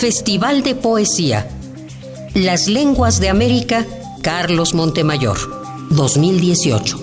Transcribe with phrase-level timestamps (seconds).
[0.00, 1.46] Festival de Poesía.
[2.32, 3.84] Las Lenguas de América,
[4.22, 5.36] Carlos Montemayor,
[5.90, 6.98] 2018.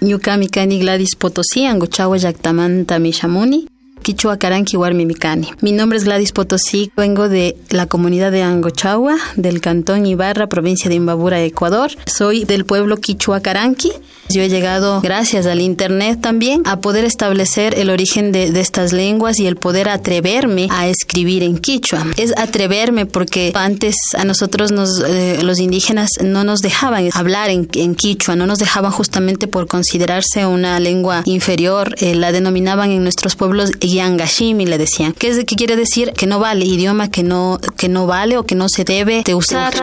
[0.00, 3.68] Ñukami kani Gladys Potosí, angochawa yaktamanta mishamuni.
[4.08, 5.50] Quichua Caranqui Mikani.
[5.60, 10.88] Mi nombre es Gladys Potosí, vengo de la comunidad de Angochagua, del cantón Ibarra, provincia
[10.88, 11.90] de Imbabura, Ecuador.
[12.06, 13.92] Soy del pueblo Quichua Caranqui.
[14.30, 19.38] Yo he llegado, gracias al Internet también, a poder establecer el origen de, estas lenguas
[19.40, 22.06] y el poder atreverme a escribir en quichua.
[22.18, 27.94] Es atreverme porque antes a nosotros nos, eh, los indígenas no nos dejaban hablar en,
[27.94, 33.34] quichua, no nos dejaban justamente por considerarse una lengua inferior, eh, la denominaban en nuestros
[33.34, 35.12] pueblos Yangashimi, le decían.
[35.12, 36.12] ¿Qué, es, ¿Qué quiere decir?
[36.12, 39.34] Que no vale, idioma que no, que no vale o que no se debe de
[39.34, 39.74] usar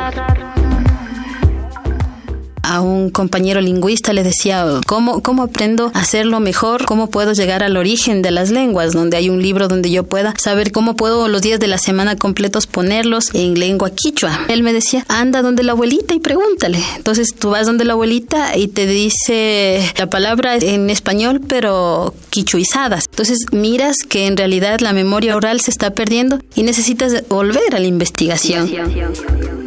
[2.75, 6.85] a un compañero lingüista le decía, ¿cómo, ¿cómo aprendo a hacerlo mejor?
[6.85, 8.93] ¿Cómo puedo llegar al origen de las lenguas?
[8.93, 12.15] Donde hay un libro donde yo pueda saber cómo puedo los días de la semana
[12.15, 14.41] completos ponerlos en lengua quichua.
[14.49, 16.79] Él me decía, anda donde la abuelita y pregúntale.
[16.97, 23.05] Entonces tú vas donde la abuelita y te dice la palabra en español, pero quichuizadas.
[23.09, 27.79] Entonces miras que en realidad la memoria oral se está perdiendo y necesitas volver a
[27.79, 28.69] la investigación.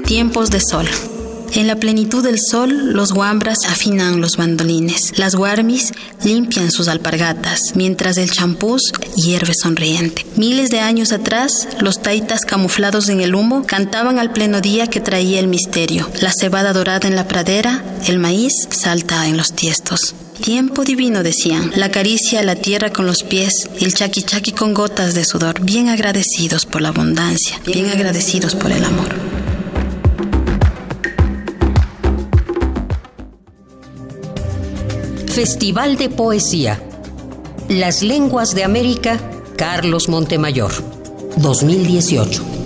[0.05, 0.87] Tiempos de sol.
[1.53, 5.13] En la plenitud del sol, los guambras afinan los bandolines.
[5.17, 10.27] Las guarmis limpian sus alpargatas, mientras el champús hierve sonriente.
[10.37, 15.01] Miles de años atrás, los taitas camuflados en el humo cantaban al pleno día que
[15.01, 16.09] traía el misterio.
[16.21, 20.15] La cebada dorada en la pradera, el maíz salta en los tiestos.
[20.43, 24.73] Tiempo divino, decían, la caricia a la tierra con los pies, el chaki chaki con
[24.73, 29.28] gotas de sudor, bien agradecidos por la abundancia, bien agradecidos por el amor.
[35.39, 36.83] Festival de Poesía.
[37.69, 39.21] Las Lenguas de América,
[39.57, 40.73] Carlos Montemayor,
[41.37, 42.58] 2018.